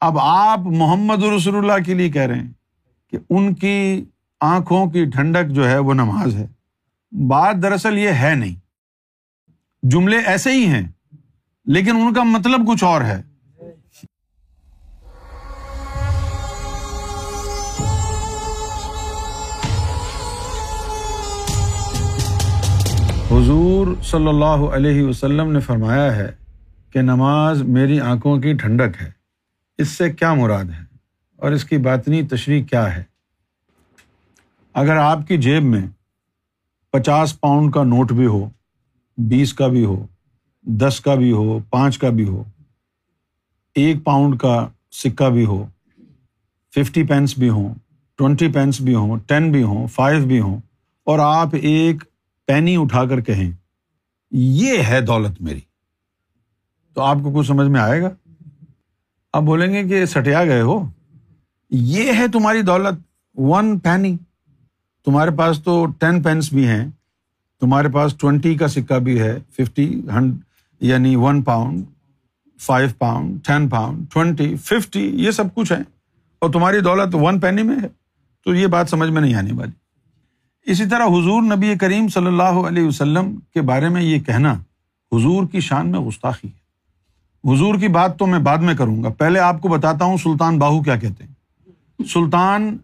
[0.00, 2.52] اب آپ محمد رسول اللہ کے لیے کہہ رہے ہیں
[3.10, 4.04] کہ ان کی
[4.40, 6.46] آنکھوں کی ٹھنڈک جو ہے وہ نماز ہے۔
[7.12, 8.54] بات دراصل یہ ہے نہیں۔
[9.82, 10.86] جملے ایسے ہی ہیں،
[11.66, 13.22] لیکن ان کا مطلب کچھ اور ہے۔
[23.30, 26.30] حضور صلی اللہ علیہ وسلم نے فرمایا ہے
[26.92, 29.17] کہ نماز میری آنکھوں کی ٹھنڈک ہے۔
[29.78, 30.84] اس سے کیا مراد ہے
[31.36, 33.02] اور اس کی باطنی تشریح کیا ہے؟
[34.74, 35.86] اگر آپ کی جیب میں
[36.94, 38.48] پچاس پاؤنڈ کا نوٹ بھی ہو،
[39.18, 40.06] بیس کا بھی ہو،
[40.64, 42.42] دس کا بھی ہو، پانچ کا بھی ہو،
[43.76, 45.64] ایک پاؤنڈ کا سکہ بھی ہو،
[46.74, 47.74] ففٹی پینس بھی ہوں
[48.18, 50.60] ٹوینٹی پینس بھی ہوں، ٹین بھی ہوں، فائیو بھی ہوں،
[51.06, 52.04] اور آپ ایک
[52.48, 53.50] پینی اٹھا کر کہیں،
[54.32, 55.60] یہ ہے دولت میری،
[56.94, 58.10] تو آپ کو کچھ سمجھ میں آئے گا؟
[59.34, 60.78] آپ بولیں گے کہ سٹیا گئے ہو،
[61.70, 63.00] یہ ہے تمہاری دولت
[63.36, 64.16] ون پینی
[65.06, 66.90] تمہارے پاس تو ٹین پینس بھی ہیں،
[67.60, 70.36] تمہارے پاس ٹوینٹی کا سکہ بھی ہے ففٹی ہنڈ
[70.80, 71.84] یعنی one pound
[72.60, 75.78] five pound ten pound twenty fifty یہ سب کچھ ہے
[76.38, 77.88] اور تمہاری دولت ون پینی میں ہے۔
[78.44, 82.66] تو یہ بات سمجھ میں نہیں آنے والی اسی طرح حضور نبی کریم صلی اللہ
[82.68, 84.52] علیہ وسلم کے بارے میں یہ کہنا،
[85.12, 86.67] حضور کی شان میں گستاخی ہے۔
[87.44, 90.58] حضور کی بات تو میں بعد میں کروں گا۔ پہلے آپ کو بتاتا ہوں سلطان
[90.58, 91.32] باہو کیا کہتے ہیں۔
[92.04, 92.76] سلطان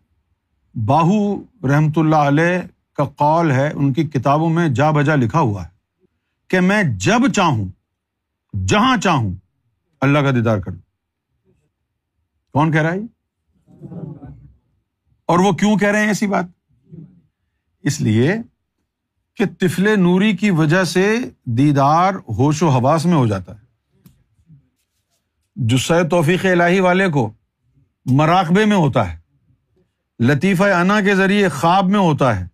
[0.86, 2.58] باہو رحمۃ اللہ علیہ
[2.92, 5.68] کا قول ہے، ان کی کتابوں میں جا بجا لکھا ہوا ہے
[6.48, 7.68] کہ میں جب چاہوں،
[8.66, 9.34] جہاں چاہوں،
[10.00, 10.78] اللہ کا دیدار کروں۔
[12.52, 12.98] کون کہہ رہا ہے؟
[15.26, 16.44] اور وہ کیوں کہہ رہے ہیں ایسی بات؟
[17.82, 18.34] اس لیے
[19.36, 23.63] کہ تفل نوری کی وجہ سے دیدار ہوش و حواس میں ہو جاتا ہے۔
[25.56, 27.32] جسے توفیق الہی والے کو
[28.06, 29.18] مراقبے میں ہوتا ہے،
[30.20, 32.48] لطیفہ انا کے ذریعے خواب میں ہوتا ہے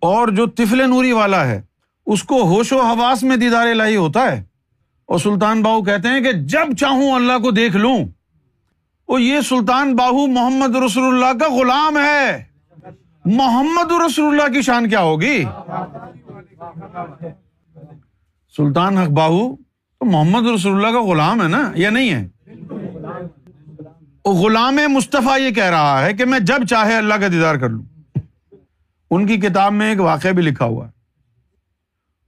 [0.00, 1.62] اور جو تفل نوری والا ہے،
[2.06, 4.44] اس کو ہوش و حواس میں دیدار الہی ہوتا ہے۔
[5.06, 7.98] اور سلطان باہو کہتے ہیں کہ جب چاہوں اللہ کو دیکھ لوں۔
[9.08, 12.44] وہ یہ سلطان باہو محمد رسول اللہ کا غلام ہے۔
[13.24, 15.44] محمد رسول اللہ کی شان کیا ہوگی؟
[18.56, 19.56] سلطان حق باہو
[20.02, 22.28] تو محمد رسول اللہ کا غلام ہے نا، یا نہیں ہے؟
[24.24, 28.18] غلام مصطفیٰ یہ کہہ رہا ہے کہ میں جب چاہے اللہ کا دیدار کر لوں۔
[29.10, 30.90] ان کی کتاب میں ایک واقعہ بھی لکھا ہوا ہے۔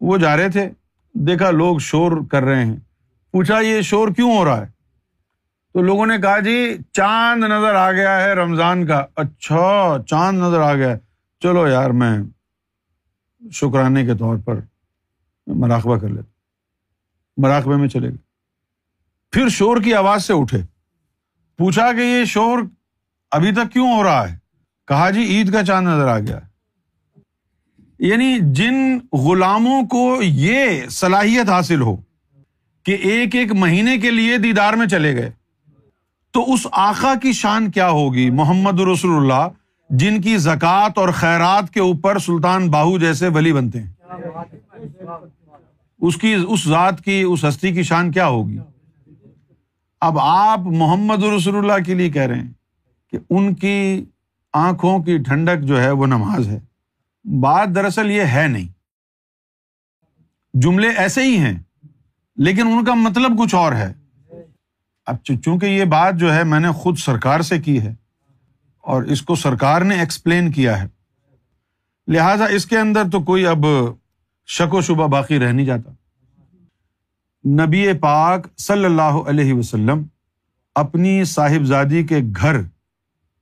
[0.00, 0.68] وہ جا رہے تھے،
[1.12, 2.76] دیکھا لوگ شور کر رہے ہیں۔
[3.32, 4.66] پوچھا، یہ شور کیوں ہو رہا ہے؟
[5.72, 10.60] تو لوگوں نے کہا جی چاند نظر آ گیا ہے رمضان کا۔ اچھا چاند نظر
[10.60, 10.96] آ گیا
[11.42, 12.18] چلو یار، میں
[13.52, 14.54] شکرانے کے طور پر
[15.46, 16.33] مراقبہ کر لیتا
[17.36, 18.16] مراقبے میں چلے گئے۔
[19.32, 20.58] پھر شور کی آواز سے اٹھے۔
[21.58, 22.58] پوچھا کہ یہ شور
[23.30, 24.38] ابھی تک کیوں ہو رہا ہے؟
[24.88, 26.38] کہا جی عید کا چاند نظر آ گیا۔
[27.98, 31.96] یعنی جن غلاموں کو یہ صلاحیت حاصل ہو
[32.82, 35.30] کہ ایک ایک مہینے کے لیے دیدار میں چلے گئے،
[36.30, 39.48] تو اس آخا کی شان کیا ہوگی؟ محمد رسول اللہ،
[39.90, 43.92] جن کی زکوٰۃ اور خیرات کے اوپر سلطان باہو جیسے ولی بنتے ہیں۔
[46.06, 48.58] اس کی، اس ذات کی، اس ہستی کی شان کیا ہوگی؟
[50.00, 52.52] اب آپ محمد رسول اللہ کے لیے کہہ رہے ہیں
[53.10, 54.04] کہ ان کی
[54.52, 56.60] آنکھوں کی ٹھنڈک جو ہے وہ نماز ہے۔
[57.40, 58.68] بات دراصل یہ ہے نہیں۔
[60.54, 61.58] جملے ایسے ہی ہیں،
[62.36, 63.92] لیکن ان کا مطلب کچھ اور ہے۔
[65.06, 67.94] اب چونکہ یہ بات جو ہے میں نے خود سرکار سے کی ہے
[68.80, 70.88] اور اس کو سرکار نے ایکسپلین کیا ہے۔
[72.08, 73.66] لہذا اس کے اندر تو کوئی اب
[74.46, 75.90] شک و شبہ باقی رہ نہیں جاتا۔
[77.44, 80.02] نبی پاک صلی اللہ علیہ وسلم
[80.74, 82.56] اپنی صاحبزادی کے گھر،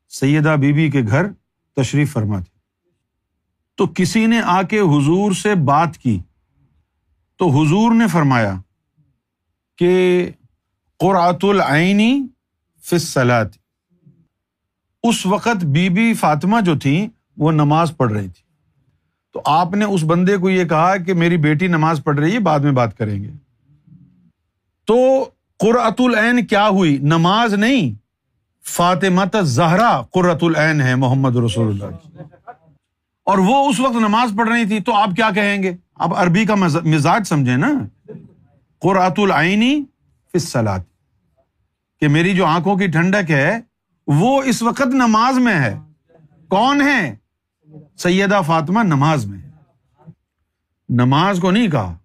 [0.08, 1.26] سیدہ بی بی کے گھر
[1.76, 2.60] تشریف فرما تھے
[3.76, 6.20] تو کسی نے آ کے حضور سے بات کی
[7.36, 8.54] تو حضور نے فرمایا
[9.78, 10.30] کہ
[10.98, 12.26] قرآت العینی
[12.84, 13.56] فصلاط
[15.02, 18.42] اس وقت بی بی فاطمہ جو تھی وہ نماز پڑھ رہی تھی۔
[19.32, 22.38] تو آپ نے اس بندے کو یہ کہا کہ میری بیٹی نماز پڑھ رہی ہے،
[22.38, 23.30] بعد میں بات کریں گے۔
[24.84, 27.94] تو قرۃ العین کیا ہوئی؟ نماز نہیں۔
[28.68, 32.08] فاطمہ زہرا قرۃ العین ہے محمد رسول اللہ کی۔
[33.24, 36.44] اور وہ اس وقت نماز پڑھ رہی تھی، تو آپ کیا کہیں گے؟ آپ عربی
[36.44, 37.72] کا مزاج سمجھے نا۔
[38.78, 39.84] قرآت العینی
[40.34, 40.80] فصلاط
[42.00, 43.60] کہ میری جو آنکھوں کی ٹھنڈک ہے،
[44.06, 45.78] وہ اس وقت نماز میں ہے۔
[46.48, 47.16] کون ہے
[47.96, 49.38] سیدہ فاطمہ نماز میں
[50.88, 51.98] نماز کو نہیں کہا۔